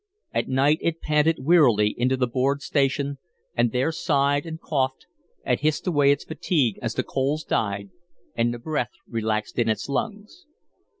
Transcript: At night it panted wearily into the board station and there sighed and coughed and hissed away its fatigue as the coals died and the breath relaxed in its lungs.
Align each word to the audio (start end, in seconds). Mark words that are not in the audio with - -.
At 0.33 0.47
night 0.47 0.79
it 0.81 0.99
panted 0.99 1.45
wearily 1.45 1.93
into 1.95 2.17
the 2.17 2.25
board 2.25 2.63
station 2.63 3.19
and 3.55 3.71
there 3.71 3.91
sighed 3.91 4.47
and 4.47 4.59
coughed 4.59 5.05
and 5.45 5.59
hissed 5.59 5.85
away 5.85 6.11
its 6.11 6.23
fatigue 6.23 6.79
as 6.81 6.95
the 6.95 7.03
coals 7.03 7.43
died 7.43 7.91
and 8.33 8.51
the 8.51 8.57
breath 8.57 8.93
relaxed 9.07 9.59
in 9.59 9.69
its 9.69 9.87
lungs. 9.87 10.47